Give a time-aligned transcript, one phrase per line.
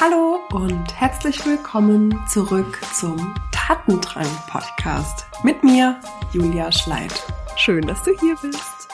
[0.00, 5.98] Hallo und herzlich willkommen zurück zum Tatendrang Podcast mit mir,
[6.30, 7.12] Julia Schleid.
[7.56, 8.88] Schön, dass du hier bist.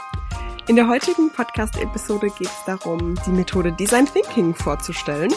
[0.67, 5.35] In der heutigen Podcast-Episode geht es darum, die Methode Design Thinking vorzustellen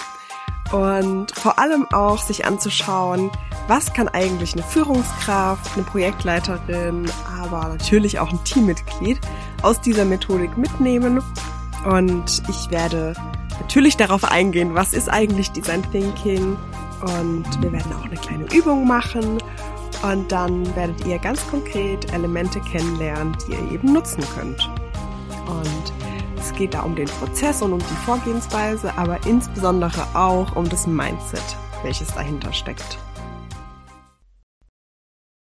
[0.71, 3.29] und vor allem auch sich anzuschauen,
[3.67, 7.11] was kann eigentlich eine Führungskraft, eine Projektleiterin,
[7.41, 9.19] aber natürlich auch ein Teammitglied
[9.63, 11.21] aus dieser Methodik mitnehmen.
[11.85, 13.13] Und ich werde
[13.67, 16.55] natürlich darauf eingehen, was ist eigentlich Design Thinking
[17.01, 19.39] und wir werden auch eine kleine Übung machen
[20.03, 24.71] und dann werdet ihr ganz konkret Elemente kennenlernen, die ihr eben nutzen könnt.
[25.49, 25.93] Und
[26.39, 30.87] es geht da um den Prozess und um die Vorgehensweise, aber insbesondere auch um das
[30.87, 31.43] Mindset,
[31.83, 32.97] welches dahinter steckt.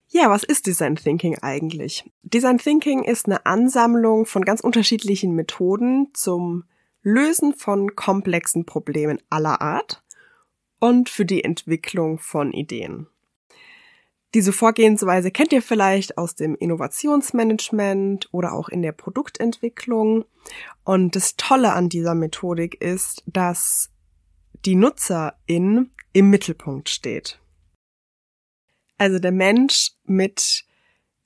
[0.09, 2.11] Ja, was ist Design Thinking eigentlich?
[2.23, 6.65] Design Thinking ist eine Ansammlung von ganz unterschiedlichen Methoden zum
[7.05, 10.03] Lösen von komplexen Problemen aller Art
[10.81, 13.07] und für die Entwicklung von Ideen.
[14.35, 20.25] Diese Vorgehensweise kennt ihr vielleicht aus dem Innovationsmanagement oder auch in der Produktentwicklung.
[20.83, 23.91] Und das Tolle an dieser Methodik ist, dass
[24.65, 27.39] die Nutzerin im Mittelpunkt steht.
[28.99, 30.65] Also der Mensch mit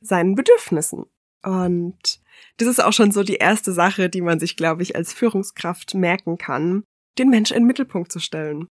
[0.00, 1.06] seinen Bedürfnissen.
[1.42, 2.20] Und
[2.56, 5.94] das ist auch schon so die erste Sache, die man sich, glaube ich, als Führungskraft
[5.94, 6.84] merken kann,
[7.18, 8.68] den Mensch in den Mittelpunkt zu stellen.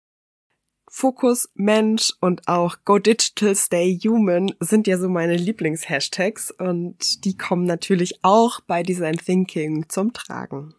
[0.93, 7.37] Fokus Mensch und auch Go Digital Stay Human sind ja so meine Lieblingshashtags und die
[7.37, 10.75] kommen natürlich auch bei Design Thinking zum Tragen.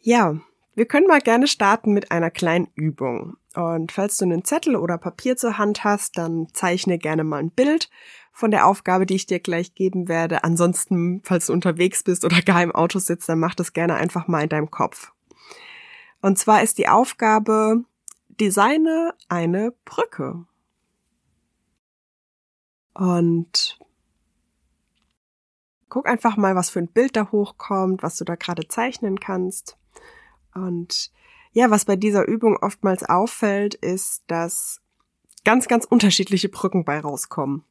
[0.00, 0.38] Ja,
[0.74, 3.36] wir können mal gerne starten mit einer kleinen Übung.
[3.54, 7.50] Und falls du einen Zettel oder Papier zur Hand hast, dann zeichne gerne mal ein
[7.50, 7.88] Bild
[8.40, 10.42] von der Aufgabe, die ich dir gleich geben werde.
[10.42, 14.26] Ansonsten, falls du unterwegs bist oder gar im Auto sitzt, dann mach das gerne einfach
[14.26, 15.12] mal in deinem Kopf.
[16.20, 17.84] Und zwar ist die Aufgabe,
[18.28, 20.44] designe eine Brücke.
[22.94, 23.78] Und
[25.88, 29.76] guck einfach mal, was für ein Bild da hochkommt, was du da gerade zeichnen kannst.
[30.54, 31.12] Und
[31.52, 34.80] ja, was bei dieser Übung oftmals auffällt, ist, dass
[35.44, 37.64] ganz, ganz unterschiedliche Brücken bei rauskommen.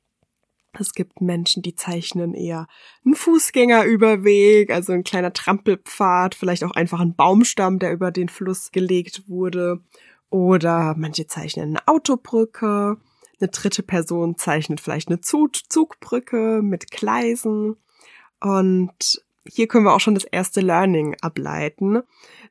[0.78, 2.68] Es gibt Menschen, die zeichnen eher
[3.06, 8.72] einen Fußgängerüberweg, also ein kleiner Trampelpfad, vielleicht auch einfach ein Baumstamm, der über den Fluss
[8.72, 9.82] gelegt wurde.
[10.30, 12.98] Oder manche zeichnen eine Autobrücke.
[13.42, 17.78] Eine dritte Person zeichnet vielleicht eine Zugbrücke mit Gleisen.
[18.40, 22.04] Und hier können wir auch schon das erste Learning ableiten,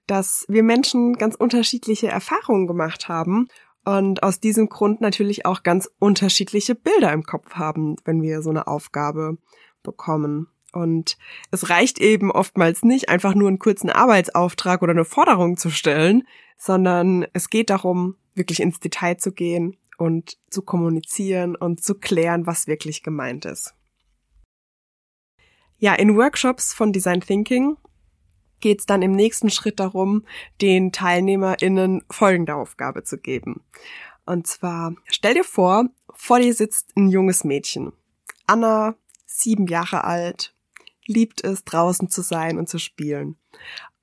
[0.06, 3.48] dass wir Menschen ganz unterschiedliche Erfahrungen gemacht haben
[3.88, 8.50] und aus diesem Grund natürlich auch ganz unterschiedliche Bilder im Kopf haben, wenn wir so
[8.50, 9.38] eine Aufgabe
[9.82, 10.48] bekommen.
[10.74, 11.16] Und
[11.52, 16.28] es reicht eben oftmals nicht, einfach nur einen kurzen Arbeitsauftrag oder eine Forderung zu stellen,
[16.58, 22.46] sondern es geht darum, wirklich ins Detail zu gehen und zu kommunizieren und zu klären,
[22.46, 23.74] was wirklich gemeint ist.
[25.78, 27.78] Ja, in Workshops von Design Thinking
[28.60, 30.24] geht es dann im nächsten Schritt darum,
[30.60, 33.62] den TeilnehmerInnen folgende Aufgabe zu geben.
[34.26, 37.92] Und zwar, stell dir vor, vor dir sitzt ein junges Mädchen.
[38.46, 38.94] Anna,
[39.26, 40.54] sieben Jahre alt,
[41.06, 43.36] liebt es, draußen zu sein und zu spielen.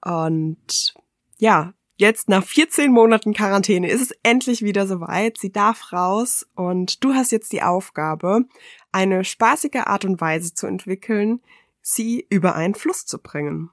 [0.02, 0.96] Und
[1.38, 5.38] ja, jetzt nach 14 Monaten Quarantäne ist es endlich wieder soweit.
[5.38, 8.46] Sie darf raus und du hast jetzt die Aufgabe,
[8.92, 11.42] eine spaßige Art und Weise zu entwickeln,
[11.82, 13.70] sie über einen Fluss zu bringen.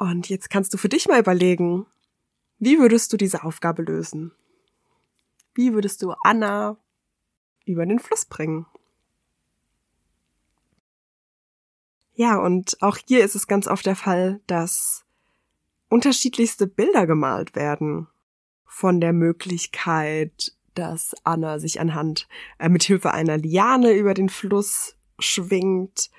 [0.00, 1.84] Und jetzt kannst du für dich mal überlegen,
[2.58, 4.32] wie würdest du diese Aufgabe lösen?
[5.52, 6.78] Wie würdest du Anna
[7.66, 8.64] über den Fluss bringen?
[12.14, 15.04] Ja, und auch hier ist es ganz oft der Fall, dass
[15.90, 18.08] unterschiedlichste Bilder gemalt werden
[18.64, 22.26] von der Möglichkeit, dass Anna sich anhand
[22.58, 26.10] äh, mit Hilfe einer Liane über den Fluss schwingt,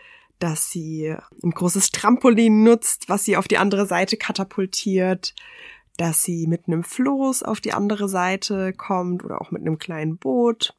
[0.42, 5.36] dass sie ein großes Trampolin nutzt, was sie auf die andere Seite katapultiert,
[5.98, 10.18] dass sie mit einem Floß auf die andere Seite kommt oder auch mit einem kleinen
[10.18, 10.76] Boot.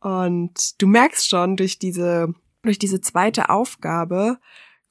[0.00, 4.38] Und du merkst schon durch diese, durch diese zweite Aufgabe,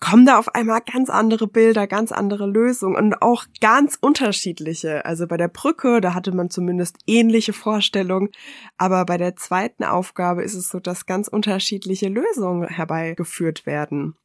[0.03, 5.05] kommen da auf einmal ganz andere Bilder, ganz andere Lösungen und auch ganz unterschiedliche.
[5.05, 8.29] Also bei der Brücke, da hatte man zumindest ähnliche Vorstellungen,
[8.77, 14.15] aber bei der zweiten Aufgabe ist es so, dass ganz unterschiedliche Lösungen herbeigeführt werden.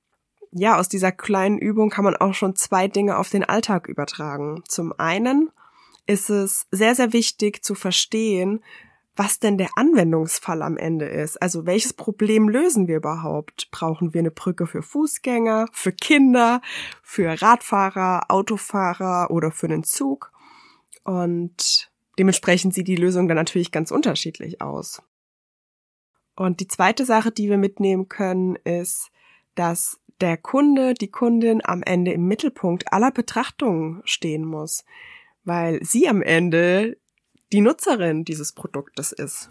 [0.50, 4.64] Ja, aus dieser kleinen Übung kann man auch schon zwei Dinge auf den Alltag übertragen.
[4.66, 5.48] Zum einen
[6.06, 8.64] ist es sehr, sehr wichtig zu verstehen,
[9.19, 11.43] was denn der Anwendungsfall am Ende ist.
[11.43, 13.69] Also welches Problem lösen wir überhaupt?
[13.73, 16.62] Brauchen wir eine Brücke für Fußgänger, für Kinder,
[17.03, 20.32] für Radfahrer, Autofahrer oder für einen Zug?
[21.03, 25.03] Und dementsprechend sieht die Lösung dann natürlich ganz unterschiedlich aus.
[26.37, 29.11] Und die zweite Sache, die wir mitnehmen können, ist,
[29.56, 34.85] dass der Kunde, die Kundin am Ende im Mittelpunkt aller Betrachtungen stehen muss,
[35.43, 36.97] weil sie am Ende
[37.53, 39.50] die Nutzerin dieses Produktes ist.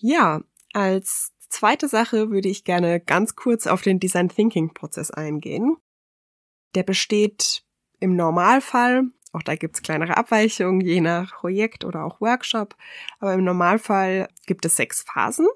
[0.00, 5.76] Ja, als zweite Sache würde ich gerne ganz kurz auf den Design Thinking Prozess eingehen.
[6.74, 7.64] Der besteht
[7.98, 12.76] im Normalfall, auch da gibt's kleinere Abweichungen, je nach Projekt oder auch Workshop,
[13.18, 15.46] aber im Normalfall gibt es sechs Phasen.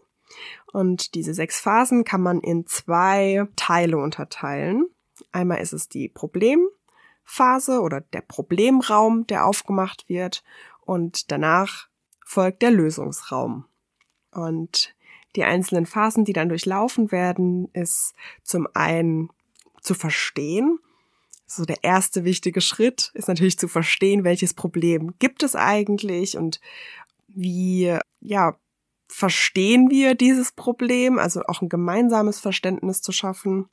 [0.72, 4.86] Und diese sechs Phasen kann man in zwei Teile unterteilen.
[5.32, 10.42] Einmal ist es die Problemphase oder der Problemraum, der aufgemacht wird.
[10.84, 11.88] Und danach
[12.24, 13.66] folgt der Lösungsraum.
[14.30, 14.94] Und
[15.36, 19.30] die einzelnen Phasen, die dann durchlaufen werden, ist zum einen
[19.80, 20.78] zu verstehen.
[21.46, 26.60] So der erste wichtige Schritt ist natürlich zu verstehen, welches Problem gibt es eigentlich und
[27.28, 28.56] wie, ja,
[29.08, 33.68] verstehen wir dieses Problem, also auch ein gemeinsames Verständnis zu schaffen.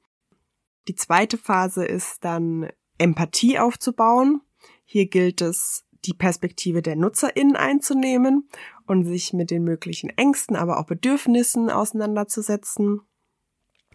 [0.88, 4.42] Die zweite Phase ist dann Empathie aufzubauen.
[4.84, 8.50] Hier gilt es, die Perspektive der NutzerInnen einzunehmen
[8.86, 13.02] und sich mit den möglichen Ängsten, aber auch Bedürfnissen auseinanderzusetzen.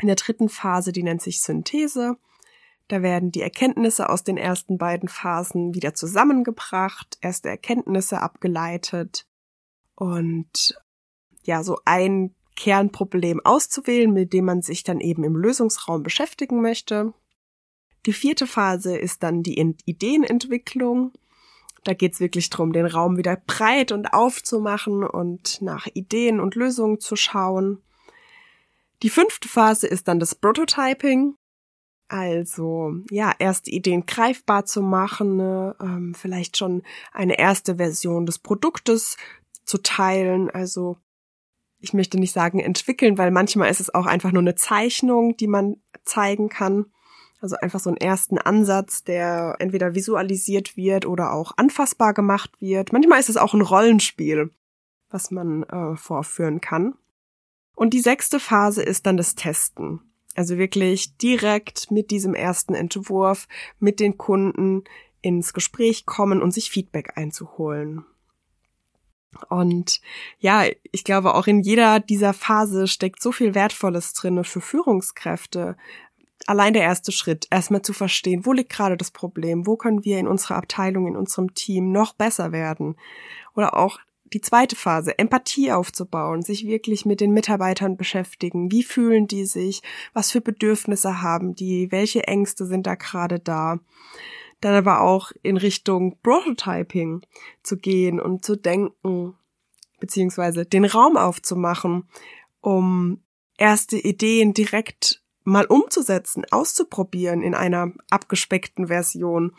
[0.01, 2.17] In der dritten Phase, die nennt sich Synthese,
[2.89, 9.27] da werden die Erkenntnisse aus den ersten beiden Phasen wieder zusammengebracht, erste Erkenntnisse abgeleitet
[9.97, 10.81] und
[11.43, 17.13] ja, so ein Kernproblem auszuwählen, mit dem man sich dann eben im Lösungsraum beschäftigen möchte.
[18.07, 21.13] Die vierte Phase ist dann die Ideenentwicklung.
[21.87, 26.99] Da geht's wirklich drum, den Raum wieder breit und aufzumachen und nach Ideen und Lösungen
[26.99, 27.81] zu schauen.
[29.03, 31.37] Die fünfte Phase ist dann das Prototyping.
[32.09, 35.77] Also, ja, erste Ideen greifbar zu machen, ne?
[35.81, 39.17] ähm, vielleicht schon eine erste Version des Produktes
[39.65, 40.51] zu teilen.
[40.51, 40.97] Also,
[41.79, 45.47] ich möchte nicht sagen entwickeln, weil manchmal ist es auch einfach nur eine Zeichnung, die
[45.47, 46.87] man zeigen kann.
[47.41, 52.93] Also einfach so einen ersten Ansatz, der entweder visualisiert wird oder auch anfassbar gemacht wird.
[52.93, 54.51] Manchmal ist es auch ein Rollenspiel,
[55.11, 56.95] was man äh, vorführen kann.
[57.75, 60.01] Und die sechste Phase ist dann das Testen.
[60.35, 63.49] Also wirklich direkt mit diesem ersten Entwurf
[63.79, 64.85] mit den Kunden
[65.21, 68.05] ins Gespräch kommen und sich Feedback einzuholen.
[69.49, 70.01] Und
[70.39, 75.77] ja, ich glaube, auch in jeder dieser Phase steckt so viel Wertvolles drinne für Führungskräfte,
[76.47, 80.19] allein der erste Schritt, erstmal zu verstehen, wo liegt gerade das Problem, wo können wir
[80.19, 82.97] in unserer Abteilung, in unserem Team noch besser werden.
[83.55, 83.99] Oder auch
[84.33, 88.71] die zweite Phase, Empathie aufzubauen, sich wirklich mit den Mitarbeitern beschäftigen.
[88.71, 89.83] Wie fühlen die sich?
[90.13, 91.93] Was für Bedürfnisse haben die?
[91.93, 93.79] Welche Ängste sind da gerade da?
[94.61, 97.23] Dann aber auch in Richtung Prototyping
[97.63, 99.35] zu gehen und zu denken,
[100.01, 102.09] beziehungsweise den Raum aufzumachen,
[102.61, 103.23] um
[103.59, 109.57] erste Ideen direkt mal umzusetzen, auszuprobieren in einer abgespeckten Version.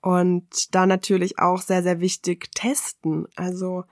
[0.00, 3.26] Und da natürlich auch sehr, sehr wichtig testen.
[3.36, 3.84] Also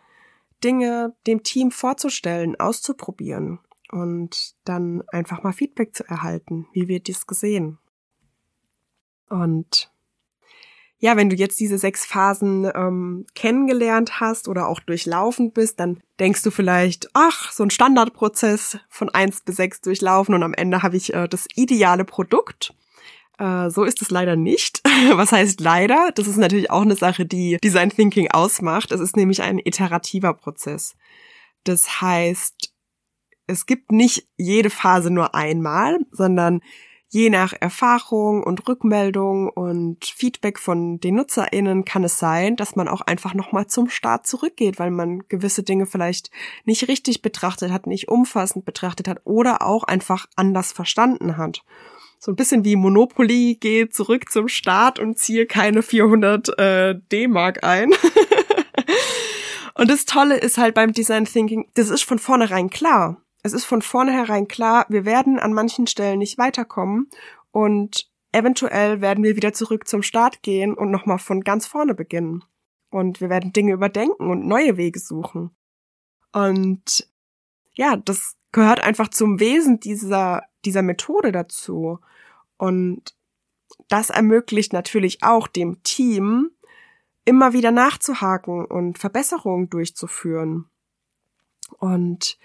[0.64, 3.60] Dinge dem Team vorzustellen, auszuprobieren
[3.90, 6.66] und dann einfach mal Feedback zu erhalten.
[6.72, 7.78] Wie wird dies gesehen?
[9.28, 9.92] Und
[10.98, 16.00] ja, wenn du jetzt diese sechs Phasen ähm, kennengelernt hast oder auch durchlaufen bist, dann
[16.18, 20.82] denkst du vielleicht, ach, so ein Standardprozess von eins bis sechs durchlaufen und am Ende
[20.82, 22.74] habe ich äh, das ideale Produkt.
[23.38, 24.80] Äh, so ist es leider nicht.
[25.12, 26.10] Was heißt leider?
[26.14, 28.90] Das ist natürlich auch eine Sache, die Design Thinking ausmacht.
[28.90, 30.96] Es ist nämlich ein iterativer Prozess.
[31.64, 32.72] Das heißt,
[33.46, 36.62] es gibt nicht jede Phase nur einmal, sondern
[37.08, 42.88] Je nach Erfahrung und Rückmeldung und Feedback von den NutzerInnen kann es sein, dass man
[42.88, 46.30] auch einfach nochmal zum Start zurückgeht, weil man gewisse Dinge vielleicht
[46.64, 51.62] nicht richtig betrachtet hat, nicht umfassend betrachtet hat oder auch einfach anders verstanden hat.
[52.18, 57.62] So ein bisschen wie Monopoly, gehe zurück zum Start und ziehe keine 400 äh, D-Mark
[57.62, 57.92] ein.
[59.74, 63.64] und das Tolle ist halt beim Design Thinking, das ist von vornherein klar es ist
[63.64, 67.08] von vornherein klar, wir werden an manchen Stellen nicht weiterkommen
[67.52, 72.44] und eventuell werden wir wieder zurück zum Start gehen und nochmal von ganz vorne beginnen.
[72.90, 75.50] Und wir werden Dinge überdenken und neue Wege suchen.
[76.32, 77.08] Und
[77.74, 82.00] ja, das gehört einfach zum Wesen dieser, dieser Methode dazu.
[82.56, 83.14] Und
[83.88, 86.50] das ermöglicht natürlich auch dem Team,
[87.24, 90.68] immer wieder nachzuhaken und Verbesserungen durchzuführen.
[91.78, 92.38] Und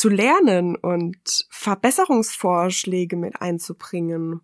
[0.00, 4.40] zu lernen und Verbesserungsvorschläge mit einzubringen.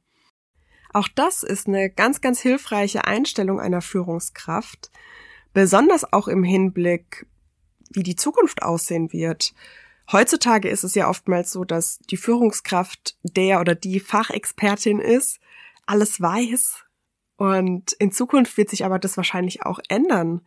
[0.93, 4.91] Auch das ist eine ganz, ganz hilfreiche Einstellung einer Führungskraft,
[5.55, 7.27] besonders auch im Hinblick,
[7.89, 9.55] wie die Zukunft aussehen wird.
[10.13, 15.41] Heutzutage ist es ja oftmals so, dass die Führungskraft der oder die Fachexpertin ist,
[15.87, 16.85] alles weiß.
[17.39, 20.43] Und in Zukunft wird sich aber das wahrscheinlich auch ändern.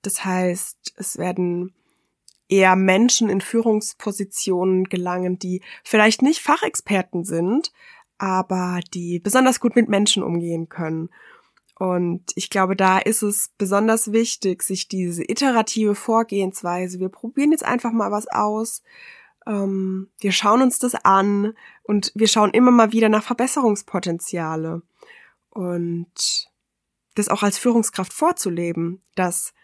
[0.00, 1.74] Das heißt, es werden
[2.52, 7.72] eher Menschen in Führungspositionen gelangen, die vielleicht nicht Fachexperten sind,
[8.18, 11.08] aber die besonders gut mit Menschen umgehen können.
[11.78, 17.64] Und ich glaube, da ist es besonders wichtig, sich diese iterative Vorgehensweise, wir probieren jetzt
[17.64, 18.82] einfach mal was aus,
[19.46, 21.54] ähm, wir schauen uns das an
[21.84, 24.82] und wir schauen immer mal wieder nach Verbesserungspotenziale.
[25.48, 26.50] Und
[27.14, 29.54] das auch als Führungskraft vorzuleben, dass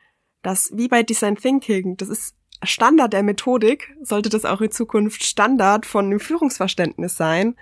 [0.40, 5.22] das wie bei Design Thinking, das ist Standard der Methodik sollte das auch in Zukunft
[5.22, 7.56] Standard von dem Führungsverständnis sein,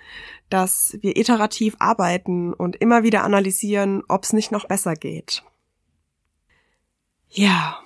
[0.49, 5.43] dass wir iterativ arbeiten und immer wieder analysieren, ob es nicht noch besser geht.
[7.29, 7.81] Ja.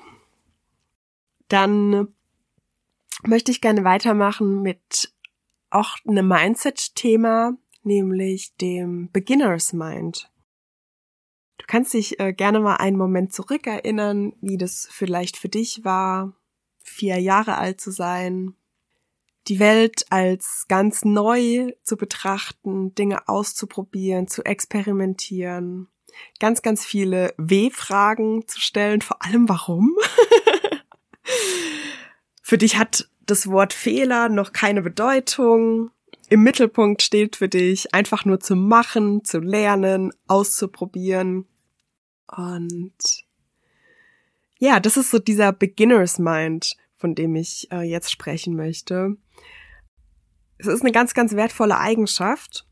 [1.49, 2.09] Dann
[3.25, 5.13] möchte ich gerne weitermachen mit
[5.71, 10.31] auch einem Mindset-Thema, nämlich dem Beginners Mind.
[11.59, 16.35] Du kannst dich äh, gerne mal einen Moment zurückerinnern, wie das vielleicht für dich war,
[16.91, 18.55] vier Jahre alt zu sein,
[19.49, 25.89] die Welt als ganz neu zu betrachten, Dinge auszuprobieren, zu experimentieren,
[26.39, 29.97] ganz, ganz viele W-Fragen zu stellen, vor allem warum.
[32.43, 35.91] für dich hat das Wort Fehler noch keine Bedeutung.
[36.29, 41.47] Im Mittelpunkt steht für dich einfach nur zu machen, zu lernen, auszuprobieren.
[42.29, 43.25] Und
[44.59, 49.17] ja, das ist so dieser Beginner's Mind, von dem ich äh, jetzt sprechen möchte.
[50.59, 52.67] Es ist eine ganz, ganz wertvolle Eigenschaft,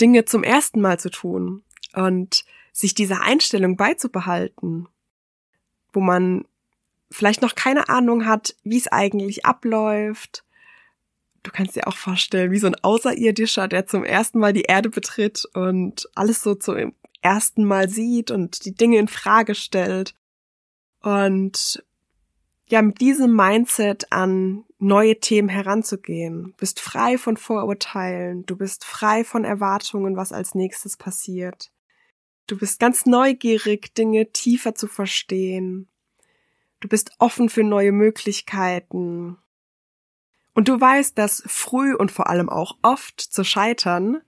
[0.00, 4.88] Dinge zum ersten Mal zu tun und sich dieser Einstellung beizubehalten,
[5.92, 6.44] wo man
[7.10, 10.44] vielleicht noch keine Ahnung hat, wie es eigentlich abläuft.
[11.42, 14.90] Du kannst dir auch vorstellen, wie so ein Außerirdischer, der zum ersten Mal die Erde
[14.90, 20.14] betritt und alles so zum ersten Mal sieht und die Dinge in Frage stellt.
[21.00, 21.82] Und
[22.68, 26.44] ja, mit diesem Mindset an neue Themen heranzugehen.
[26.44, 31.72] Du bist frei von Vorurteilen, du bist frei von Erwartungen, was als nächstes passiert.
[32.46, 35.88] Du bist ganz neugierig, Dinge tiefer zu verstehen.
[36.80, 39.36] Du bist offen für neue Möglichkeiten.
[40.54, 44.22] Und du weißt, dass früh und vor allem auch oft zu scheitern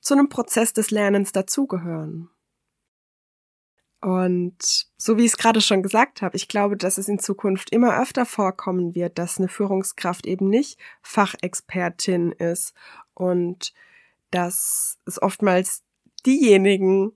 [0.00, 2.28] zu einem Prozess des Lernens dazugehören.
[4.04, 7.70] Und so wie ich es gerade schon gesagt habe, ich glaube, dass es in Zukunft
[7.70, 12.74] immer öfter vorkommen wird, dass eine Führungskraft eben nicht Fachexpertin ist
[13.14, 13.72] und
[14.30, 15.84] dass es oftmals
[16.26, 17.12] diejenigen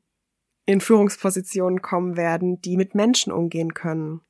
[0.64, 4.22] in Führungspositionen kommen werden, die mit Menschen umgehen können.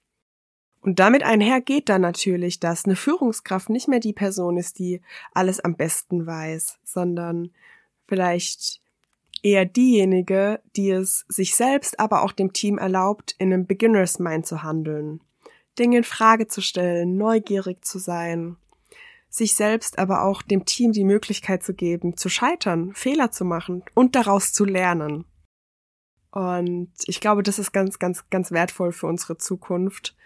[0.81, 5.01] Und damit einher geht dann natürlich, dass eine Führungskraft nicht mehr die Person ist, die
[5.31, 7.53] alles am besten weiß, sondern
[8.09, 8.81] vielleicht
[9.43, 14.47] eher diejenige, die es sich selbst, aber auch dem Team erlaubt, in einem Beginners Mind
[14.47, 15.21] zu handeln,
[15.79, 18.57] Dinge in Frage zu stellen, neugierig zu sein,
[19.29, 23.85] sich selbst, aber auch dem Team die Möglichkeit zu geben, zu scheitern, Fehler zu machen
[23.95, 25.25] und daraus zu lernen.
[26.31, 30.17] Und ich glaube, das ist ganz, ganz, ganz wertvoll für unsere Zukunft.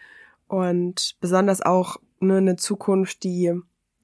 [0.47, 3.53] Und besonders auch nur eine Zukunft, die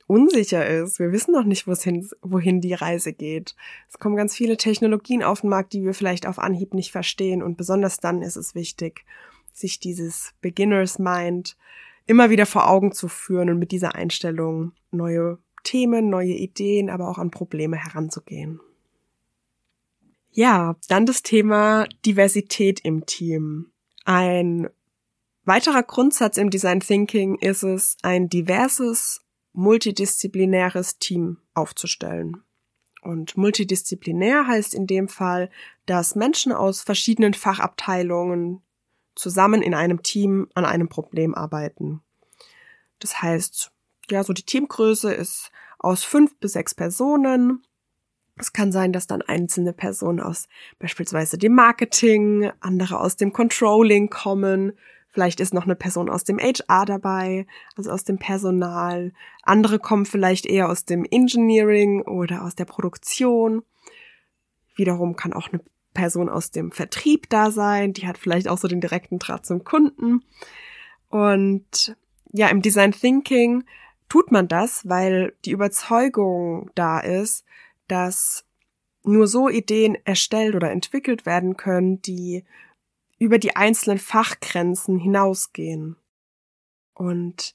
[0.08, 0.98] unsicher ist.
[0.98, 3.54] Wir wissen noch nicht, wohin, die Reise geht.
[3.88, 7.42] Es kommen ganz viele Technologien auf den Markt, die wir vielleicht auf Anhieb nicht verstehen.
[7.42, 9.04] Und besonders dann ist es wichtig,
[9.52, 11.56] sich dieses Beginners Mind
[12.06, 17.08] immer wieder vor Augen zu führen und mit dieser Einstellung neue Themen, neue Ideen, aber
[17.08, 18.60] auch an Probleme heranzugehen.
[20.30, 23.72] Ja, dann das Thema Diversität im Team.
[24.04, 24.70] Ein
[25.44, 29.20] weiterer Grundsatz im Design Thinking ist es, ein diverses
[29.58, 32.44] multidisziplinäres Team aufzustellen.
[33.02, 35.50] Und multidisziplinär heißt in dem Fall,
[35.84, 38.62] dass Menschen aus verschiedenen Fachabteilungen
[39.16, 42.02] zusammen in einem Team an einem Problem arbeiten.
[43.00, 43.72] Das heißt,
[44.10, 45.50] ja, so die Teamgröße ist
[45.80, 47.64] aus fünf bis sechs Personen.
[48.36, 50.48] Es kann sein, dass dann einzelne Personen aus
[50.78, 54.78] beispielsweise dem Marketing, andere aus dem Controlling kommen,
[55.18, 59.12] Vielleicht ist noch eine Person aus dem HR dabei, also aus dem Personal.
[59.42, 63.64] Andere kommen vielleicht eher aus dem Engineering oder aus der Produktion.
[64.76, 65.60] Wiederum kann auch eine
[65.92, 69.64] Person aus dem Vertrieb da sein, die hat vielleicht auch so den direkten Draht zum
[69.64, 70.22] Kunden.
[71.08, 71.96] Und
[72.30, 73.64] ja, im Design Thinking
[74.08, 77.44] tut man das, weil die Überzeugung da ist,
[77.88, 78.44] dass
[79.02, 82.44] nur so Ideen erstellt oder entwickelt werden können, die
[83.18, 85.96] über die einzelnen Fachgrenzen hinausgehen.
[86.94, 87.54] Und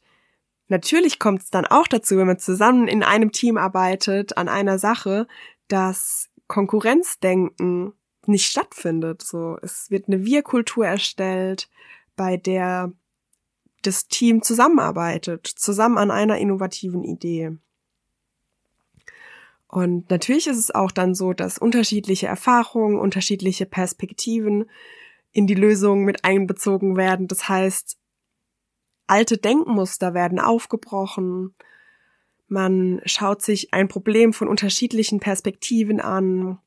[0.68, 4.80] natürlich kommt es dann auch dazu, wenn man zusammen in einem Team arbeitet an einer
[4.80, 5.28] Sache,
[5.68, 7.94] dass Konkurrenzdenken
[8.26, 9.22] nicht stattfindet.
[9.22, 11.70] So, es wird eine Wir-Kultur erstellt,
[12.16, 12.92] bei der
[13.82, 17.58] das Team zusammenarbeitet, zusammen an einer innovativen Idee.
[19.68, 24.70] Und natürlich ist es auch dann so, dass unterschiedliche Erfahrungen, unterschiedliche Perspektiven
[25.34, 27.28] in die Lösung mit einbezogen werden.
[27.28, 27.98] Das heißt,
[29.08, 31.56] alte Denkmuster werden aufgebrochen.
[32.48, 36.60] Man schaut sich ein Problem von unterschiedlichen Perspektiven an.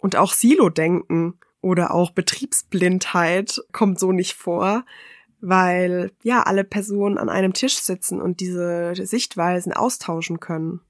[0.00, 4.84] Und auch Silo-Denken oder auch Betriebsblindheit kommt so nicht vor,
[5.40, 10.80] weil ja alle Personen an einem Tisch sitzen und diese Sichtweisen austauschen können.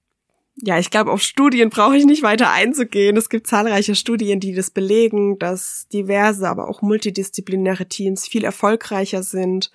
[0.61, 3.17] Ja, ich glaube, auf Studien brauche ich nicht weiter einzugehen.
[3.17, 9.23] Es gibt zahlreiche Studien, die das belegen, dass diverse, aber auch multidisziplinäre Teams viel erfolgreicher
[9.23, 9.71] sind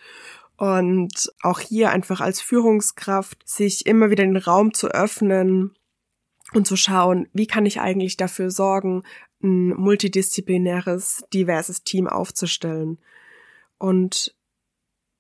[0.58, 5.74] und auch hier einfach als Führungskraft sich immer wieder den Raum zu öffnen
[6.54, 9.04] und zu schauen, wie kann ich eigentlich dafür sorgen,
[9.42, 13.00] ein multidisziplinäres, diverses Team aufzustellen.
[13.78, 14.36] Und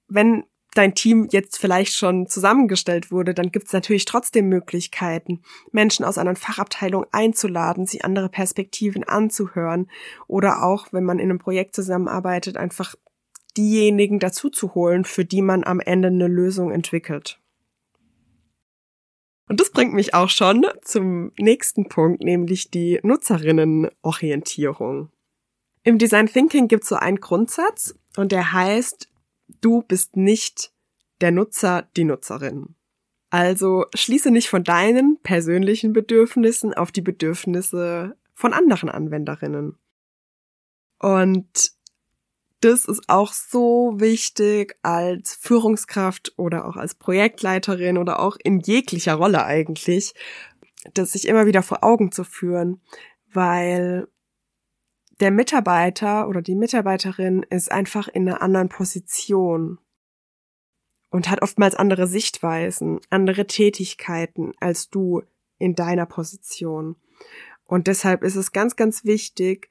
[0.07, 0.43] wenn
[0.73, 6.17] dein Team jetzt vielleicht schon zusammengestellt wurde, dann gibt es natürlich trotzdem Möglichkeiten, Menschen aus
[6.17, 9.89] einer Fachabteilung einzuladen, sie andere Perspektiven anzuhören
[10.27, 12.95] oder auch, wenn man in einem Projekt zusammenarbeitet, einfach
[13.55, 17.39] diejenigen dazu zu holen, für die man am Ende eine Lösung entwickelt.
[19.47, 25.09] Und das bringt mich auch schon zum nächsten Punkt, nämlich die Nutzerinnenorientierung.
[25.83, 29.09] Im Design Thinking gibt es so einen Grundsatz und der heißt,
[29.47, 30.71] du bist nicht
[31.21, 32.75] der Nutzer, die Nutzerin.
[33.29, 39.77] Also schließe nicht von deinen persönlichen Bedürfnissen auf die Bedürfnisse von anderen Anwenderinnen.
[40.99, 41.73] Und
[42.61, 49.15] das ist auch so wichtig als Führungskraft oder auch als Projektleiterin oder auch in jeglicher
[49.15, 50.13] Rolle eigentlich,
[50.93, 52.81] das sich immer wieder vor Augen zu führen,
[53.33, 54.07] weil
[55.19, 59.79] der Mitarbeiter oder die Mitarbeiterin ist einfach in einer anderen Position
[61.09, 65.21] und hat oftmals andere Sichtweisen, andere Tätigkeiten als du
[65.59, 66.95] in deiner Position.
[67.65, 69.69] Und deshalb ist es ganz, ganz wichtig,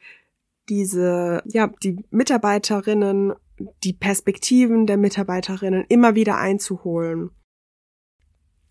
[0.68, 3.35] diese, ja, die Mitarbeiterinnen,
[3.83, 7.31] die Perspektiven der Mitarbeiterinnen immer wieder einzuholen.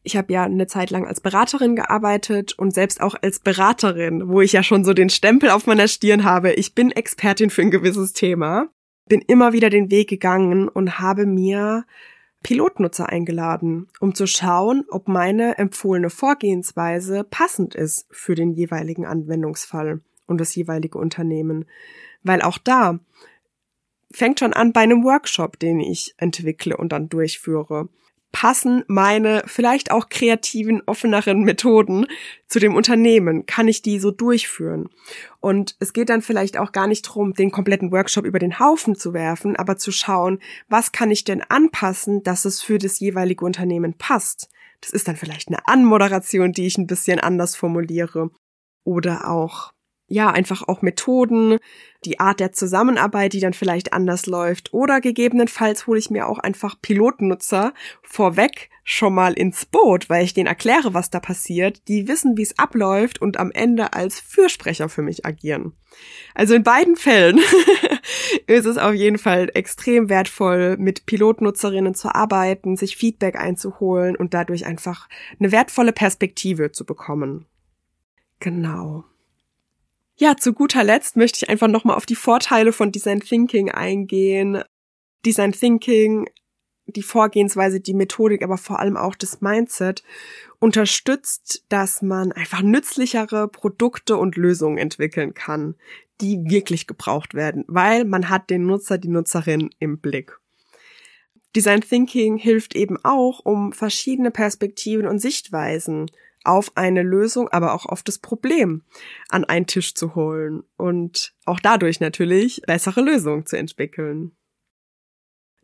[0.04, 4.42] Ich habe ja eine Zeit lang als Beraterin gearbeitet und selbst auch als Beraterin, wo
[4.42, 7.72] ich ja schon so den Stempel auf meiner Stirn habe, ich bin Expertin für ein
[7.72, 8.70] gewisses Thema,
[9.08, 11.86] bin immer wieder den Weg gegangen und habe mir
[12.44, 20.02] Pilotnutzer eingeladen, um zu schauen, ob meine empfohlene Vorgehensweise passend ist für den jeweiligen Anwendungsfall
[20.26, 21.66] und das jeweilige Unternehmen.
[22.24, 23.00] Weil auch da
[24.12, 27.90] fängt schon an bei einem Workshop, den ich entwickle und dann durchführe.
[28.32, 32.08] Passen meine vielleicht auch kreativen, offeneren Methoden
[32.48, 33.46] zu dem Unternehmen?
[33.46, 34.90] Kann ich die so durchführen?
[35.40, 38.96] Und es geht dann vielleicht auch gar nicht darum, den kompletten Workshop über den Haufen
[38.96, 40.40] zu werfen, aber zu schauen,
[40.70, 44.50] was kann ich denn anpassen, dass es für das jeweilige Unternehmen passt?
[44.82, 48.32] Das ist dann vielleicht eine Anmoderation, die ich ein bisschen anders formuliere.
[48.84, 49.74] Oder auch
[50.12, 51.58] ja, einfach auch Methoden,
[52.04, 54.74] die Art der Zusammenarbeit, die dann vielleicht anders läuft.
[54.74, 60.34] Oder gegebenenfalls hole ich mir auch einfach Pilotnutzer vorweg schon mal ins Boot, weil ich
[60.34, 61.88] denen erkläre, was da passiert.
[61.88, 65.74] Die wissen, wie es abläuft und am Ende als Fürsprecher für mich agieren.
[66.34, 67.40] Also in beiden Fällen
[68.48, 74.34] ist es auf jeden Fall extrem wertvoll, mit Pilotnutzerinnen zu arbeiten, sich Feedback einzuholen und
[74.34, 75.08] dadurch einfach
[75.40, 77.46] eine wertvolle Perspektive zu bekommen.
[78.40, 79.06] Genau.
[80.22, 84.62] Ja, zu guter Letzt möchte ich einfach nochmal auf die Vorteile von Design Thinking eingehen.
[85.26, 86.30] Design Thinking,
[86.86, 90.04] die Vorgehensweise, die Methodik, aber vor allem auch das Mindset
[90.60, 95.74] unterstützt, dass man einfach nützlichere Produkte und Lösungen entwickeln kann,
[96.22, 100.38] die wirklich gebraucht werden, weil man hat den Nutzer, die Nutzerin im Blick.
[101.56, 106.12] Design Thinking hilft eben auch, um verschiedene Perspektiven und Sichtweisen
[106.44, 108.84] auf eine Lösung, aber auch auf das Problem
[109.30, 114.36] an einen Tisch zu holen und auch dadurch natürlich bessere Lösungen zu entwickeln.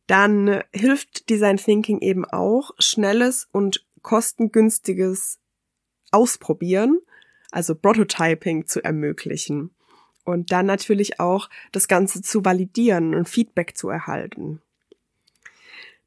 [0.06, 5.40] Dann hilft Design Thinking eben auch, schnelles und kostengünstiges
[6.12, 7.00] Ausprobieren,
[7.52, 9.76] also Prototyping zu ermöglichen
[10.28, 14.62] und dann natürlich auch das Ganze zu validieren und Feedback zu erhalten.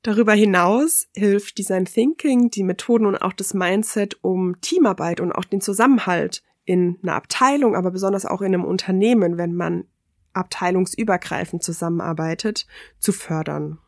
[0.03, 5.45] Darüber hinaus hilft Design Thinking, die Methoden und auch das Mindset, um Teamarbeit und auch
[5.45, 9.85] den Zusammenhalt in einer Abteilung, aber besonders auch in einem Unternehmen, wenn man
[10.33, 12.67] abteilungsübergreifend zusammenarbeitet,
[12.99, 13.79] zu fördern.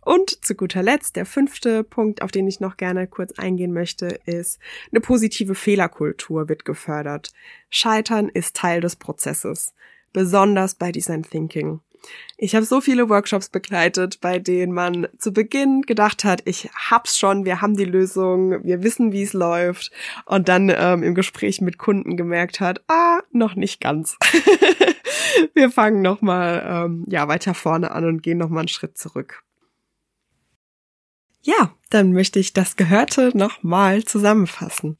[0.00, 4.06] Und zu guter Letzt, der fünfte Punkt, auf den ich noch gerne kurz eingehen möchte,
[4.26, 4.58] ist,
[4.90, 7.32] eine positive Fehlerkultur wird gefördert.
[7.68, 9.72] Scheitern ist Teil des Prozesses,
[10.12, 11.80] besonders bei Design Thinking.
[12.36, 17.18] Ich habe so viele Workshops begleitet, bei denen man zu Beginn gedacht hat, ich hab's
[17.18, 19.90] schon, wir haben die Lösung, wir wissen, wie es läuft,
[20.24, 24.16] und dann ähm, im Gespräch mit Kunden gemerkt hat, ah, noch nicht ganz.
[25.54, 28.96] wir fangen noch mal ähm, ja weiter vorne an und gehen noch mal einen Schritt
[28.96, 29.42] zurück.
[31.42, 34.98] Ja, dann möchte ich das Gehörte nochmal zusammenfassen.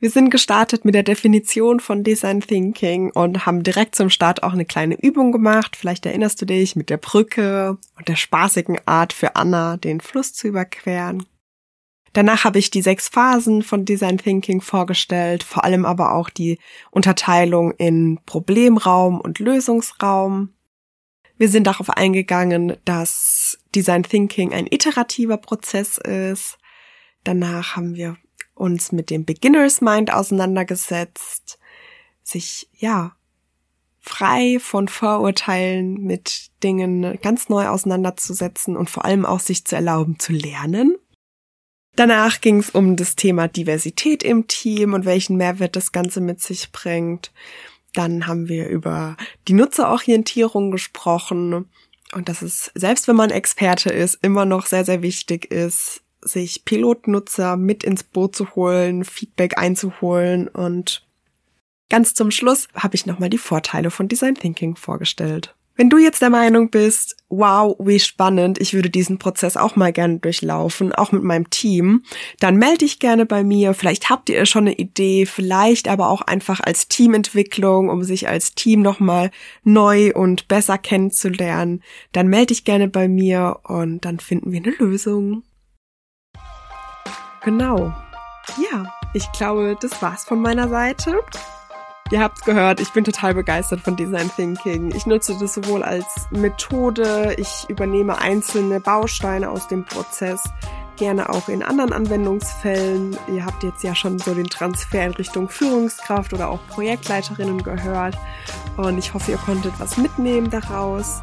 [0.00, 4.52] Wir sind gestartet mit der Definition von Design Thinking und haben direkt zum Start auch
[4.52, 5.74] eine kleine Übung gemacht.
[5.74, 10.32] Vielleicht erinnerst du dich mit der Brücke und der spaßigen Art für Anna, den Fluss
[10.32, 11.26] zu überqueren.
[12.12, 16.60] Danach habe ich die sechs Phasen von Design Thinking vorgestellt, vor allem aber auch die
[16.92, 20.54] Unterteilung in Problemraum und Lösungsraum.
[21.38, 26.56] Wir sind darauf eingegangen, dass Design Thinking ein iterativer Prozess ist.
[27.24, 28.16] Danach haben wir
[28.58, 31.58] uns mit dem Beginner's Mind auseinandergesetzt,
[32.22, 33.16] sich, ja,
[34.00, 40.18] frei von Vorurteilen mit Dingen ganz neu auseinanderzusetzen und vor allem auch sich zu erlauben
[40.18, 40.96] zu lernen.
[41.94, 46.40] Danach ging es um das Thema Diversität im Team und welchen Mehrwert das Ganze mit
[46.40, 47.32] sich bringt.
[47.92, 49.16] Dann haben wir über
[49.48, 51.68] die Nutzerorientierung gesprochen
[52.12, 56.64] und dass es, selbst wenn man Experte ist, immer noch sehr, sehr wichtig ist, sich
[56.64, 61.06] Pilotnutzer mit ins Boot zu holen, Feedback einzuholen und
[61.88, 65.54] ganz zum Schluss habe ich nochmal die Vorteile von Design Thinking vorgestellt.
[65.78, 69.92] Wenn du jetzt der Meinung bist, wow, wie spannend, ich würde diesen Prozess auch mal
[69.92, 72.02] gerne durchlaufen, auch mit meinem Team,
[72.40, 73.74] dann melde dich gerne bei mir.
[73.74, 78.56] Vielleicht habt ihr schon eine Idee, vielleicht aber auch einfach als Teamentwicklung, um sich als
[78.56, 79.30] Team nochmal
[79.62, 81.84] neu und besser kennenzulernen.
[82.10, 85.44] Dann melde dich gerne bei mir und dann finden wir eine Lösung.
[87.42, 87.94] Genau.
[88.56, 91.20] Ja, ich glaube, das war's von meiner Seite.
[92.10, 94.94] Ihr habt's gehört, ich bin total begeistert von Design Thinking.
[94.94, 100.42] Ich nutze das sowohl als Methode, ich übernehme einzelne Bausteine aus dem Prozess,
[100.96, 103.16] gerne auch in anderen Anwendungsfällen.
[103.28, 108.16] Ihr habt jetzt ja schon so den Transfer in Richtung Führungskraft oder auch Projektleiterinnen gehört.
[108.78, 111.22] Und ich hoffe, ihr konntet was mitnehmen daraus.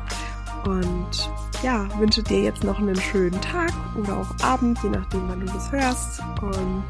[0.65, 1.29] Und
[1.63, 5.45] ja, wünsche dir jetzt noch einen schönen Tag oder auch Abend, je nachdem, wann du
[5.47, 6.21] das hörst.
[6.41, 6.83] Und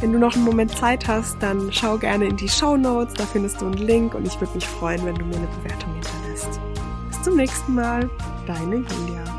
[0.00, 3.24] wenn du noch einen Moment Zeit hast, dann schau gerne in die Show Notes, da
[3.24, 6.60] findest du einen Link und ich würde mich freuen, wenn du mir eine Bewertung hinterlässt.
[7.08, 8.08] Bis zum nächsten Mal,
[8.46, 9.29] deine Julia.